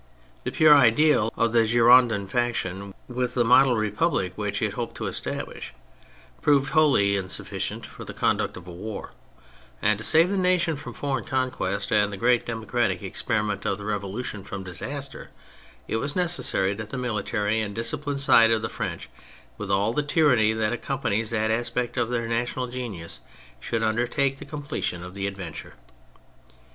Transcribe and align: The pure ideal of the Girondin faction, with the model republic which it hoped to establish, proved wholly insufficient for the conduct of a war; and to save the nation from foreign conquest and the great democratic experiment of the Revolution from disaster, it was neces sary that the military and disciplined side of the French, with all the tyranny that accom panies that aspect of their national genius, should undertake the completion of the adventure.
The 0.45 0.51
pure 0.51 0.75
ideal 0.75 1.31
of 1.37 1.51
the 1.51 1.63
Girondin 1.63 2.25
faction, 2.25 2.95
with 3.07 3.35
the 3.35 3.45
model 3.45 3.75
republic 3.77 4.33
which 4.35 4.59
it 4.59 4.73
hoped 4.73 4.95
to 4.97 5.05
establish, 5.05 5.75
proved 6.41 6.71
wholly 6.71 7.15
insufficient 7.15 7.85
for 7.85 8.03
the 8.03 8.13
conduct 8.15 8.57
of 8.57 8.65
a 8.65 8.71
war; 8.71 9.11
and 9.79 9.99
to 9.99 10.03
save 10.03 10.31
the 10.31 10.37
nation 10.37 10.75
from 10.75 10.93
foreign 10.93 11.23
conquest 11.23 11.91
and 11.91 12.11
the 12.11 12.17
great 12.17 12.47
democratic 12.47 13.03
experiment 13.03 13.63
of 13.63 13.77
the 13.77 13.85
Revolution 13.85 14.43
from 14.43 14.63
disaster, 14.63 15.29
it 15.87 15.97
was 15.97 16.15
neces 16.15 16.45
sary 16.45 16.73
that 16.73 16.89
the 16.89 16.97
military 16.97 17.61
and 17.61 17.75
disciplined 17.75 18.21
side 18.21 18.49
of 18.49 18.63
the 18.63 18.69
French, 18.69 19.07
with 19.59 19.69
all 19.69 19.93
the 19.93 20.01
tyranny 20.01 20.51
that 20.51 20.73
accom 20.73 21.03
panies 21.03 21.29
that 21.29 21.51
aspect 21.51 21.95
of 21.95 22.09
their 22.09 22.27
national 22.27 22.65
genius, 22.65 23.21
should 23.59 23.83
undertake 23.83 24.39
the 24.39 24.45
completion 24.45 25.03
of 25.03 25.13
the 25.13 25.27
adventure. 25.27 25.75